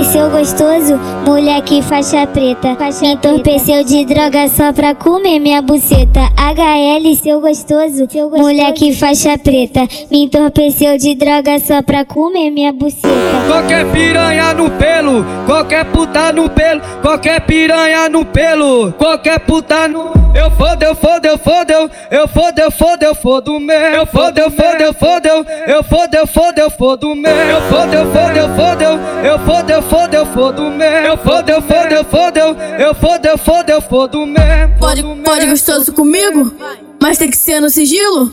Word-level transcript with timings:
HL, 0.00 0.04
seu 0.04 0.30
gostoso, 0.30 0.98
moleque 1.26 1.82
faixa 1.82 2.26
preta. 2.26 2.74
Faixa 2.76 3.00
Me 3.02 3.12
entorpeceu 3.12 3.84
de 3.84 4.04
droga 4.04 4.48
só 4.48 4.72
pra 4.72 4.94
comer 4.94 5.38
minha 5.38 5.60
buceta. 5.60 6.20
HL, 6.36 7.14
seu 7.16 7.40
gostoso, 7.40 8.06
seu 8.10 8.30
gostoso, 8.30 8.42
moleque 8.42 8.94
faixa 8.94 9.36
preta. 9.36 9.86
Me 10.10 10.24
entorpeceu 10.24 10.96
de 10.96 11.14
droga 11.14 11.58
só 11.58 11.82
pra 11.82 12.04
comer 12.04 12.50
minha 12.50 12.72
buceta. 12.72 13.08
Qualquer 13.46 13.90
piranha 13.92 14.54
no 14.54 14.70
pelo, 14.70 15.24
qualquer 15.70 15.84
puta 15.84 16.32
no 16.32 16.50
pelo, 16.50 16.80
qualquer 17.00 17.40
piranha 17.42 18.08
no 18.08 18.24
pelo, 18.24 18.92
qualquer 18.94 19.38
puta 19.38 19.86
no. 19.86 20.10
Eu 20.34 20.50
fodo, 20.50 20.82
eu 20.82 20.94
fodo, 20.96 21.26
eu 21.26 21.38
fodo, 21.38 21.72
eu 22.10 22.28
fodo, 22.28 22.58
eu 22.58 22.70
fodo, 22.70 23.02
eu 23.04 23.14
fodo 23.14 23.60
mesmo. 23.60 23.96
Eu 23.96 24.06
fodo, 24.06 24.38
eu 24.38 24.50
fodo, 24.50 24.80
eu 24.80 24.92
fodo, 24.92 25.26
eu 25.28 25.84
fodo, 25.84 26.14
eu 26.16 26.26
fodo, 26.26 26.58
eu 26.58 26.70
fodo 26.70 27.14
mesmo. 27.14 27.40
Eu 27.40 27.62
fodo, 27.62 27.94
eu 27.94 28.12
fodo, 28.12 28.36
eu 28.36 28.48
fodo, 28.48 28.82
eu 29.24 29.38
fodo, 29.38 29.70
eu 29.70 29.82
fodo, 29.82 30.14
eu 30.14 30.26
fodo 30.26 30.62
mesmo. 30.70 31.06
Eu 31.06 31.16
fodo, 31.16 31.50
eu 31.50 31.62
fodo, 31.62 31.92
eu 31.92 32.04
fodo, 32.04 32.38
eu 32.38 32.94
fodo, 32.94 33.26
eu 33.26 33.38
fodo, 33.38 33.70
eu 33.70 33.80
fodo 33.80 34.26
mesmo. 34.26 34.78
Pode, 34.78 35.02
pode 35.24 35.46
gostoso 35.46 35.92
comigo, 35.92 36.52
mas 37.00 37.16
tem 37.16 37.30
que 37.30 37.36
ser 37.36 37.60
no 37.60 37.70
sigilo. 37.70 38.32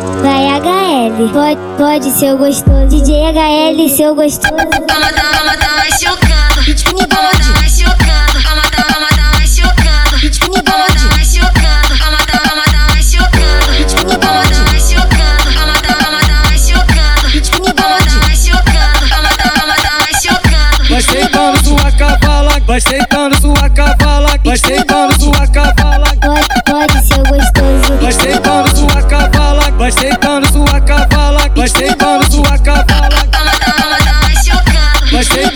Vai, 0.00 0.46
HL, 0.46 1.28
pode, 1.32 1.58
pode 1.76 2.10
ser 2.12 2.36
gostoso. 2.36 2.86
DJ 2.86 3.32
HL, 3.32 3.88
seu 3.88 4.14
gostoso. 4.14 4.48
Toma, 4.48 4.64
toma, 4.66 5.56
toma, 5.56 5.84
chocando. 5.98 6.60
Ritmo 6.64 6.98
toma, 7.08 7.30
chocando. 7.32 8.42
Toma, 8.44 8.62
toma, 8.70 9.08
toma, 9.16 9.42
chocando. 9.44 10.16
Ritmo 10.22 10.54
toma, 10.62 10.86
chocando. 10.86 11.98
Toma, 11.98 12.18
toma, 12.30 12.62
toma, 12.70 12.96
chocando. 13.02 13.72
Ritmo 13.76 14.04
toma, 14.04 14.42
chocando. 14.78 15.50
Toma, 15.54 15.76
toma, 15.82 16.20
toma, 16.20 16.54
chocando. 16.54 17.26
Ritmo 17.32 17.66
toma, 17.74 17.98
chocando. 17.98 19.02
Toma, 19.08 19.30
toma, 19.42 19.74
toma, 19.82 20.08
chocando. 20.22 20.88
Vai 20.88 21.02
sentando 21.02 21.58
sua 21.64 21.90
cavala, 21.92 22.60
vai 22.66 22.80
sentando 22.80 23.40
sua 23.40 23.68
cavala, 23.70 24.30
vai 24.44 24.56
sentando 24.56 24.97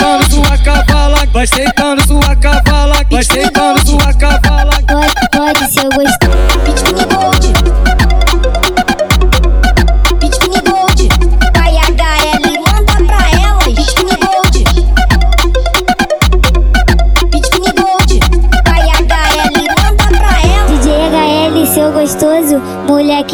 sentando 0.03 0.31
sua 0.31 0.59
cavala, 0.59 1.27
vai 1.33 1.47
sentando 1.47 2.07
sua 2.07 2.37
cavala, 2.37 3.07
vai 3.09 3.23
sentando 3.23 3.82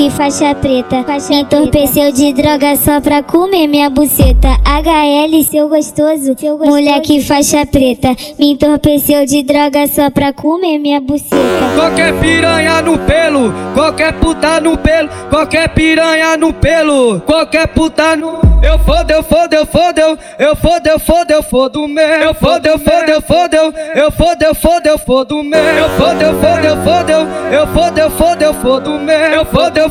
moleque 0.09 0.11
faixa 0.11 0.55
preta. 0.55 1.05
Me 1.29 1.41
entorpeceu 1.41 2.13
de 2.13 2.33
droga 2.33 2.77
só 2.77 3.01
pra 3.01 3.23
comer 3.23 3.67
minha 3.67 3.91
buceta. 3.91 4.49
HL, 4.65 5.43
seu 5.45 5.69
gostoso, 5.69 6.35
moleque 6.65 7.21
faixa 7.21 7.67
preta. 7.67 8.15
Me 8.39 8.53
entorpeceu 8.53 9.27
de 9.27 9.43
droga 9.43 9.87
só 9.87 10.11
pra 10.11 10.33
comer 10.33 10.79
minha 10.79 11.01
buceta. 11.01 11.37
Qualquer 11.75 12.19
piranha 12.21 12.83
no 12.83 12.99
pelo, 12.99 13.53
qualquer 13.75 14.13
puta 14.15 14.61
no 14.61 14.77
pelo, 14.79 15.09
qualquer 15.31 15.69
piranha 15.69 16.37
no 16.37 16.53
pelo, 16.53 17.21
qualquer 17.21 17.69
puta 17.69 18.17
no. 18.17 18.49
Eu 18.61 18.77
fodo, 18.81 19.11
eu 19.13 19.23
fodo, 19.23 19.55
eu 19.55 19.67
fodo, 19.67 20.01
eu 20.01 20.57
fodo, 20.57 20.87
eu 20.89 20.99
fodo, 20.99 21.31
eu 21.31 21.43
fodo 21.43 21.89
mesmo. 21.89 22.25
Eu 22.25 22.35
fodo, 22.35 22.67
eu 22.67 22.79
fodo, 22.79 23.09
eu 23.09 23.23
fodo, 23.23 23.55
eu 23.55 24.11
fodo, 24.11 24.43
eu 24.43 24.55
fodo, 24.55 24.87
eu 24.89 24.99
fodo 24.99 25.43
mesmo. 25.45 25.79
Eu 25.79 25.89
fodo, 25.91 26.23
eu 26.23 26.35
fodo, 26.43 26.65
eu 26.65 26.77
fodo, 26.83 27.13
eu 27.53 27.67
fodo, 27.69 27.99
eu 27.99 28.11
fodo, 28.11 28.43
eu 28.43 28.55
fodo 28.55 28.91
mesmo. 28.99 29.35
Eu 29.35 29.45
fodo, 29.45 29.79
eu 29.79 29.91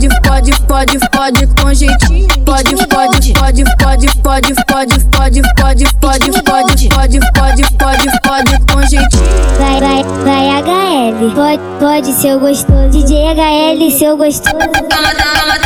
pode, 0.00 0.08
pode, 0.20 0.52
pode, 0.66 0.98
pode, 1.08 1.46
com 1.60 1.74
jeitinho. 1.74 2.28
Pode, 2.44 2.74
pode, 2.86 3.32
pode, 3.34 3.34
pode, 3.34 3.64
pode, 3.82 4.06
pode, 4.22 4.54
pode, 4.64 5.02
pode, 5.10 5.42
pode, 5.50 5.90
pode, 6.00 6.32
pode, 6.40 7.20
pode, 7.34 7.64
pode, 7.78 8.20
pode, 8.22 8.72
com 8.72 8.82
jeitinho. 8.88 9.24
Vai, 9.58 9.80
vai, 9.80 10.04
vai 10.24 10.62
HL, 10.62 11.34
pode, 11.34 11.62
pode 11.78 12.12
ser 12.14 12.38
gostoso. 12.38 12.88
DJ 12.90 13.34
HL, 13.34 13.90
seu 13.90 14.16
gostoso. 14.16 14.56
Toma, 14.56 15.14
toma, 15.14 15.59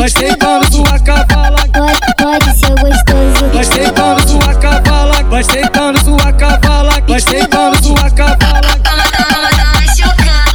Vai 0.00 0.08
quando 0.08 0.72
sua 0.72 0.98
cavala. 1.00 1.58
Pode, 2.16 2.58
ser 2.58 2.70
gostoso. 2.70 3.50
Vai 3.52 3.92
quando 3.92 4.28
sua 4.30 4.54
cavala. 4.54 5.22
Vai 5.24 5.44
quando 5.74 6.02
sua 6.02 6.32
cavala. 6.32 7.02
Vai 7.06 7.20
quando 7.50 7.84
sua 7.84 8.10
cavala. 8.10 8.80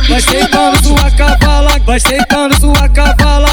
Vai 0.10 0.48
quando 0.50 0.84
sua 0.84 1.12
cavala. 1.12 1.80
Gostei 1.86 2.26
quando 2.28 2.60
sua 2.60 2.90
cavala. 2.90 3.45